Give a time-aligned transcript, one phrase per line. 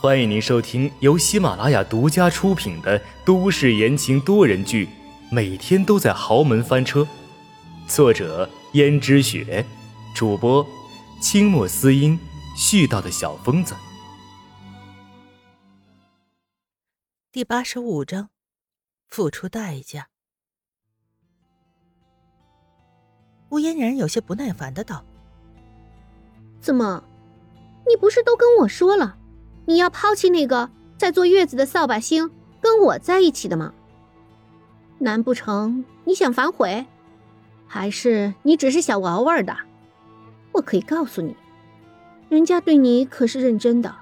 [0.00, 4.86] 欢迎您收听由喜马拉雅独家出品的都市言情多人剧
[5.30, 7.00] 《每天都在豪门翻车》，
[7.88, 9.64] 作者：胭脂雪，
[10.14, 10.66] 主播：
[11.22, 12.18] 清墨思音，
[12.54, 13.74] 絮叨的小疯子。
[17.32, 18.28] 第八十五章，
[19.08, 20.08] 付出代价。
[23.48, 25.02] 吴嫣然有些不耐烦的道
[26.60, 27.02] ：“怎么，
[27.88, 29.18] 你不是都跟我说了？”
[29.66, 33.72] 你要抛弃那个在坐月子的扫把星，跟我在一起的吗？
[34.98, 36.86] 难不成你想反悔，
[37.66, 39.56] 还是你只是想玩玩的？
[40.52, 41.34] 我可以告诉你，
[42.28, 43.94] 人家对你可是认真的。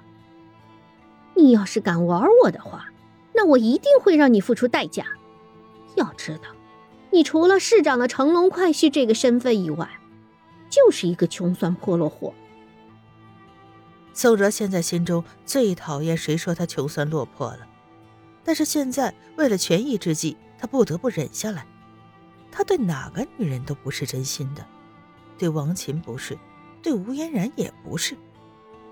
[1.35, 2.85] 你要是敢玩我的话，
[3.33, 5.03] 那我一定会让你付出代价。
[5.95, 6.49] 要知道，
[7.11, 9.89] 你除了市长的乘龙快婿这个身份以外，
[10.69, 12.33] 就是一个穷酸破落货。
[14.13, 17.67] 宋哲现在心中最讨厌谁说他穷酸落魄了，
[18.43, 21.65] 但是现在为了权宜之计，他不得不忍下来。
[22.51, 24.63] 他对哪个女人都不是真心的，
[25.37, 26.37] 对王琴不是，
[26.83, 28.15] 对吴嫣然也不是，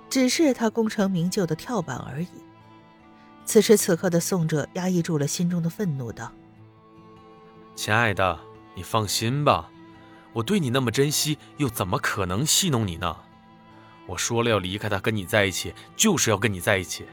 [0.10, 2.28] 只是他功成名就的跳板而已。
[3.46, 6.32] 此时此刻的宋哲压抑住了心中的愤怒，道
[7.76, 8.40] ：“亲爱的，
[8.76, 9.70] 你放心吧，
[10.34, 13.16] 我对你那么珍惜，又怎么可能戏弄你呢？”
[14.12, 17.06] 我说了要离开他，跟你在一起，就是要跟你在一起。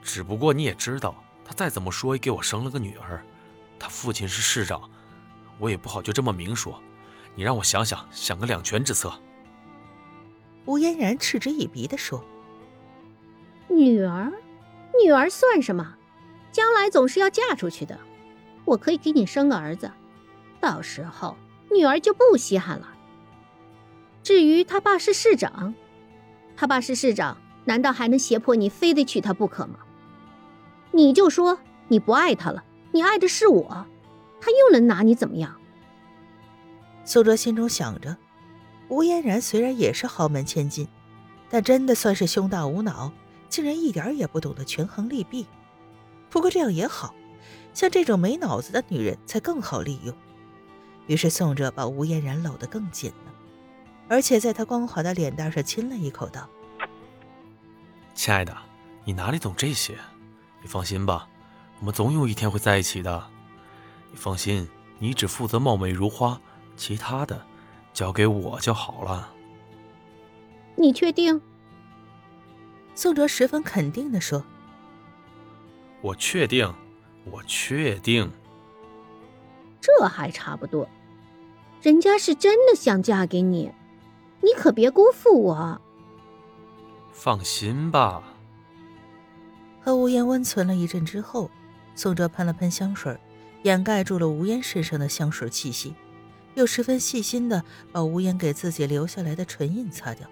[0.00, 1.12] 只不过你也知道，
[1.44, 3.24] 他再怎么说也给我生了个女儿，
[3.76, 4.88] 他父亲是市长，
[5.58, 6.80] 我也不好就这么明说。
[7.34, 9.12] 你让我想想，想个两全之策。
[10.64, 12.24] 吴嫣然嗤之以鼻地说
[13.68, 14.32] ：“女儿，
[15.02, 15.96] 女儿算什么？
[16.52, 17.98] 将来总是要嫁出去的。
[18.64, 19.90] 我可以给你生个儿子，
[20.60, 21.36] 到时候
[21.68, 22.94] 女儿就不稀罕了。”
[24.28, 25.74] 至于他爸是市长，
[26.54, 29.78] 他爸是市长，难道还能胁迫你非得娶她不可吗？
[30.92, 32.62] 你就说你不爱他了，
[32.92, 33.86] 你爱的是我，
[34.38, 35.58] 他又能拿你怎么样？
[37.06, 38.18] 苏哲心中想着，
[38.90, 40.86] 吴嫣然虽然也是豪门千金，
[41.48, 43.10] 但真的算是胸大无脑，
[43.48, 45.46] 竟然一点也不懂得权衡利弊。
[46.28, 47.14] 不过这样也好，
[47.72, 50.14] 像这种没脑子的女人才更好利用。
[51.06, 53.32] 于是宋哲把吴嫣然搂得更紧了。
[54.08, 56.48] 而且在他光滑的脸蛋上亲了一口，道
[58.14, 58.56] ：“亲爱的，
[59.04, 59.98] 你哪里懂这些？
[60.62, 61.28] 你放心吧，
[61.78, 63.26] 我们总有一天会在一起的。
[64.10, 64.66] 你放心，
[64.98, 66.40] 你只负责貌美如花，
[66.74, 67.44] 其他的
[67.92, 69.34] 交给我就好了。”
[70.74, 71.40] 你确定？
[72.94, 74.42] 宋哲十分肯定的说
[76.00, 76.74] ：“我确定，
[77.24, 78.30] 我确定。
[79.80, 80.88] 这还差不多，
[81.82, 83.70] 人家是真的想嫁给你。”
[84.40, 85.80] 你可别辜负我。
[87.12, 88.22] 放心吧。
[89.80, 91.50] 和吴烟温存了一阵之后，
[91.94, 93.18] 宋哲喷了喷香水，
[93.62, 95.94] 掩盖住了吴烟身上的香水气息，
[96.54, 100.28] 又十分细心的把吴烟给自己留下来的唇印擦掉，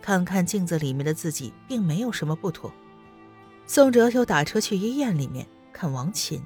[0.00, 2.72] 看看镜子里面的自己，并没有什么不妥。
[3.66, 6.42] 宋哲又打车去医院里面看王琴。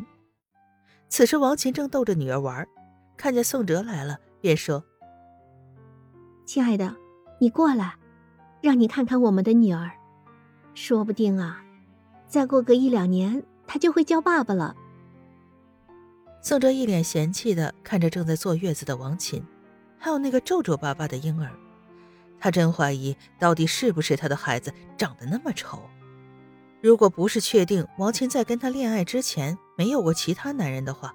[1.08, 2.66] 此时王琴正逗着女儿玩，
[3.16, 4.84] 看见宋哲来了，便说。
[6.47, 6.95] 亲爱的，
[7.41, 7.97] 你过来，
[8.61, 9.91] 让你看看我们的女儿，
[10.75, 11.61] 说不定啊，
[12.29, 14.77] 再过个一两年，她就会叫爸爸了。
[16.41, 19.45] 宋哲一脸嫌弃的看着正在坐月子的王琴，
[19.99, 21.51] 还有那个皱皱巴巴的婴儿，
[22.39, 25.83] 他真怀疑到底是不是他的孩子长得那么丑。
[26.81, 31.12] 如果不是确定王琴在跟他恋爱之前没有过其他男人的话，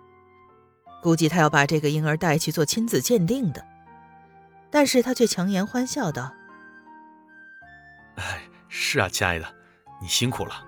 [1.01, 3.65] 估计他要把这个婴儿带去做亲子鉴定的。
[4.71, 6.33] 但是他却强颜欢笑道
[8.15, 9.53] ：“哎，是啊，亲爱的，
[10.01, 10.65] 你辛苦了。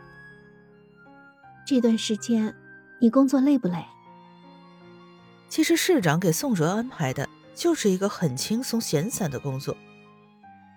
[1.66, 2.54] 这段时间
[3.00, 3.84] 你工作累不累？”
[5.48, 9.78] 其实市长给宋哲安排的就是一个很轻松闲散的工作。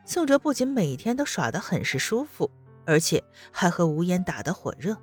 [0.05, 2.51] 宋哲不仅每天都耍得很是舒服，
[2.85, 4.97] 而且还和吴烟打得火热，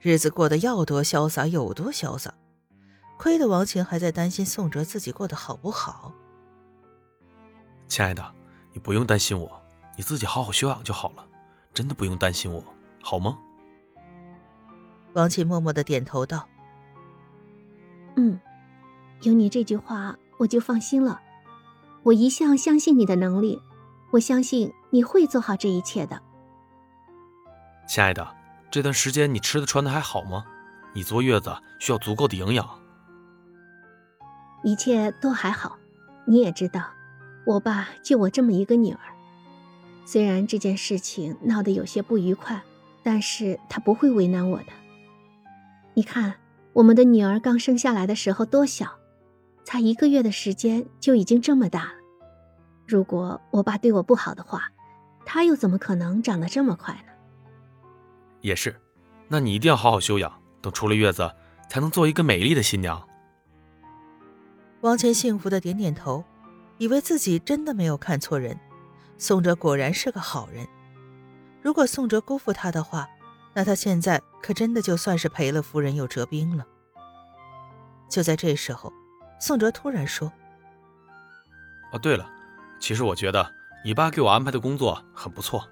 [0.00, 2.34] 日子过得要多潇洒有多潇洒。
[3.18, 6.12] 亏得王晴还在担心宋哲自己过得好不好。
[7.90, 8.24] 亲爱的，
[8.72, 9.60] 你不用担心我，
[9.96, 11.26] 你自己好好休养就好了，
[11.74, 12.64] 真的不用担心我，
[13.02, 13.36] 好吗？
[15.14, 16.46] 王琪默默的点头道
[18.14, 18.40] ：“嗯，
[19.22, 21.20] 有你这句话，我就放心了。
[22.04, 23.60] 我一向相信你的能力，
[24.12, 26.22] 我相信你会做好这一切的。”
[27.88, 28.36] 亲爱的，
[28.70, 30.44] 这段时间你吃的穿的还好吗？
[30.94, 32.68] 你坐月子需要足够的营养。
[34.62, 35.76] 一切都还好，
[36.24, 36.80] 你也知道。
[37.46, 39.00] 我爸就我这么一个女儿，
[40.04, 42.60] 虽然这件事情闹得有些不愉快，
[43.02, 44.66] 但是他不会为难我的。
[45.94, 46.34] 你看，
[46.72, 48.98] 我们的女儿刚生下来的时候多小，
[49.64, 51.94] 才一个月的时间就已经这么大了。
[52.86, 54.70] 如果我爸对我不好的话，
[55.24, 57.12] 他又怎么可能长得这么快呢？
[58.40, 58.80] 也是，
[59.28, 61.30] 那你一定要好好休养，等出了月子，
[61.68, 63.06] 才能做一个美丽的新娘。
[64.80, 66.24] 王倩幸福的点点头，
[66.80, 68.58] 以为自己真的没有看错人，
[69.18, 70.66] 宋哲果然是个好人。
[71.60, 73.06] 如果宋哲辜负他的话，
[73.52, 76.66] 那他现在可真的就算是赔了夫人又折兵了。
[78.08, 78.90] 就在这时候，
[79.38, 80.32] 宋哲突然说
[81.92, 82.26] ：“哦，对了，
[82.80, 83.52] 其实我觉得
[83.84, 85.68] 你爸给我安排的工作很不错。”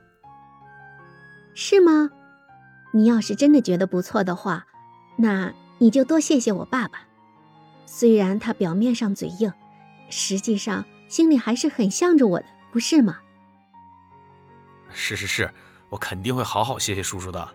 [1.56, 2.10] 是吗？
[2.92, 4.66] 你要是真的觉得不错的话，
[5.16, 7.06] 那你就多谢谢我爸爸。
[7.86, 9.50] 虽然他表面上嘴硬，
[10.10, 13.18] 实际上心里还是很向着我的，不是吗？
[14.90, 15.52] 是是是，
[15.88, 17.48] 我肯定会好好谢谢叔叔的。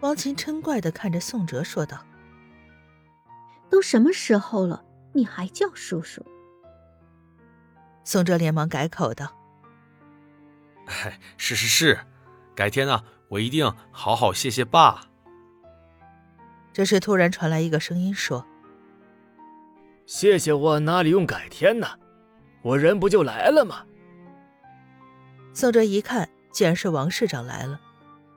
[0.00, 2.04] 王琴嗔怪的看着宋哲说道
[3.70, 6.24] ：“都什么时候了，你还叫叔叔？”
[8.02, 9.30] 宋哲连忙改口道
[10.86, 12.06] ：“哎，是是是，
[12.54, 15.02] 改天呢。”我一定好好谢谢爸。
[16.72, 18.44] 这时，突然传来一个声音说
[20.12, 21.86] ：“谢谢我哪里用改天呢？
[22.62, 23.84] 我人不就来了吗？”
[25.54, 27.80] 宋哲一看，竟然是王市长来了。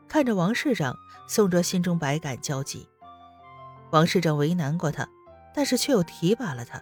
[0.07, 0.95] 看着王市长，
[1.27, 2.87] 宋哲心中百感交集。
[3.89, 5.09] 王市长为难过他，
[5.51, 6.79] 但是却又提拔了他。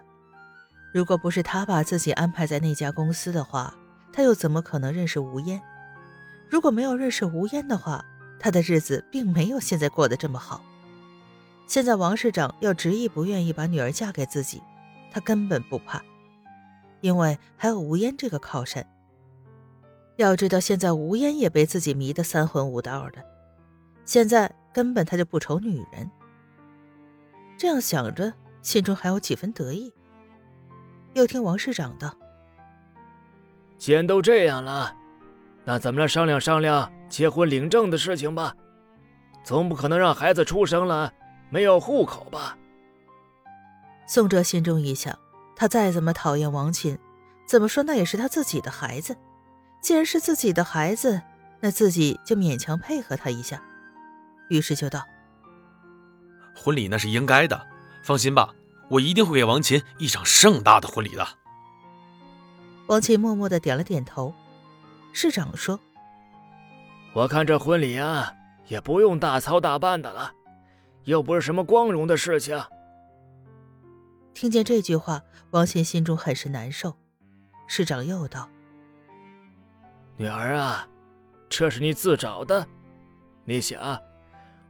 [0.92, 3.74] 如果不是他把自己安排在那家公司的话，
[4.12, 5.58] 他又怎么可能认识吴烟？
[6.50, 8.04] 如果没有认识吴烟的话，
[8.38, 10.62] 他的日子并没有现在过得这么好。
[11.66, 14.60] 现在王市长要执意不愿意把女儿嫁给自己，
[15.12, 16.02] 他根本不怕，
[17.00, 18.84] 因为还有吴烟这个靠山。
[20.16, 23.22] 要知道，现在吴烟也被自己迷得三魂五道的，
[24.04, 26.10] 现在根本他就不愁女人。
[27.56, 28.32] 这样想着，
[28.62, 29.92] 心中还有几分得意。
[31.14, 32.14] 又听王市长道
[33.76, 34.96] ：“既然都这样了。”
[35.64, 38.56] 那咱们来商量商量结婚领证的事情吧，
[39.44, 41.12] 总不可能让孩子出生了
[41.50, 42.58] 没有户口吧？
[44.14, 45.18] 宋哲心中一想，
[45.56, 46.98] 他再怎么讨厌王琴，
[47.46, 49.16] 怎么说那也是他自己的孩子。
[49.80, 51.22] 既然是自己的孩子，
[51.60, 53.62] 那自己就勉强配合他一下。
[54.50, 55.02] 于是就道
[56.54, 57.66] ：“婚礼那是应该的，
[58.02, 58.54] 放心吧，
[58.90, 61.26] 我一定会给王琴一场盛大的婚礼的。”
[62.88, 64.34] 王琴默默的点了点头。
[65.14, 65.80] 市长说
[67.16, 68.30] ：“我看这婚礼啊，
[68.68, 70.34] 也不用大操大办的了，
[71.04, 72.62] 又不是什么光荣的事情。”
[74.34, 76.96] 听见这句话，王倩心中很是难受。
[77.66, 78.48] 市长又道
[80.16, 80.86] ：“女儿啊，
[81.48, 82.66] 这是你自找的。
[83.44, 84.00] 你想，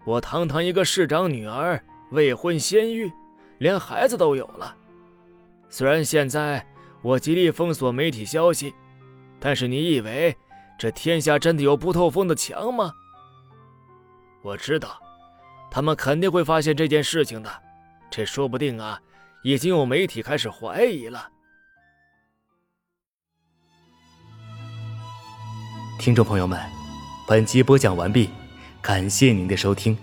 [0.04, 3.12] 我堂堂一个市长女儿，未婚先育，
[3.58, 4.76] 连孩子都有了。
[5.68, 6.66] 虽然现在
[7.02, 8.74] 我极力封锁媒体消息。”
[9.44, 10.36] 但是你以为
[10.78, 12.92] 这天下真的有不透风的墙吗？
[14.40, 15.00] 我知道，
[15.68, 17.50] 他们肯定会发现这件事情的。
[18.08, 19.00] 这说不定啊，
[19.42, 21.28] 已经有媒体开始怀疑了。
[25.98, 26.60] 听众朋友们，
[27.26, 28.30] 本集播讲完毕，
[28.80, 29.96] 感谢您的收听。